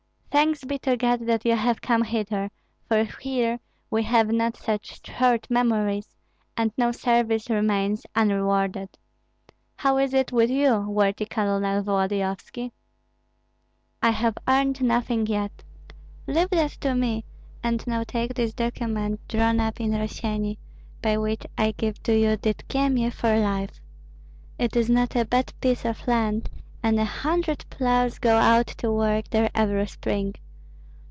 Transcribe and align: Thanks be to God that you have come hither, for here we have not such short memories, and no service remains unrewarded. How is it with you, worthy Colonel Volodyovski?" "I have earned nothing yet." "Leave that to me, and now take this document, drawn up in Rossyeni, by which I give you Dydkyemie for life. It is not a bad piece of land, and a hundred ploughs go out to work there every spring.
Thanks 0.33 0.63
be 0.63 0.79
to 0.79 0.95
God 0.95 1.25
that 1.27 1.43
you 1.43 1.57
have 1.57 1.81
come 1.81 2.03
hither, 2.03 2.51
for 2.87 3.03
here 3.03 3.59
we 3.89 4.03
have 4.03 4.31
not 4.31 4.55
such 4.55 5.05
short 5.05 5.45
memories, 5.49 6.15
and 6.55 6.71
no 6.77 6.93
service 6.93 7.49
remains 7.49 8.05
unrewarded. 8.15 8.97
How 9.75 9.97
is 9.97 10.13
it 10.13 10.31
with 10.31 10.49
you, 10.49 10.89
worthy 10.89 11.25
Colonel 11.25 11.59
Volodyovski?" 11.83 12.71
"I 14.01 14.11
have 14.11 14.37
earned 14.47 14.81
nothing 14.81 15.27
yet." 15.27 15.63
"Leave 16.27 16.49
that 16.51 16.71
to 16.79 16.95
me, 16.95 17.25
and 17.61 17.85
now 17.85 18.05
take 18.05 18.33
this 18.33 18.53
document, 18.53 19.19
drawn 19.27 19.59
up 19.59 19.81
in 19.81 19.91
Rossyeni, 19.91 20.57
by 21.01 21.17
which 21.17 21.45
I 21.57 21.71
give 21.71 21.97
you 22.07 22.37
Dydkyemie 22.37 23.11
for 23.11 23.37
life. 23.37 23.81
It 24.57 24.77
is 24.77 24.89
not 24.89 25.13
a 25.13 25.25
bad 25.25 25.53
piece 25.59 25.83
of 25.83 26.07
land, 26.07 26.49
and 26.83 26.99
a 26.99 27.05
hundred 27.05 27.63
ploughs 27.69 28.17
go 28.17 28.37
out 28.37 28.65
to 28.65 28.91
work 28.91 29.29
there 29.29 29.51
every 29.53 29.85
spring. 29.85 30.33